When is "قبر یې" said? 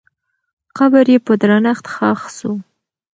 0.77-1.17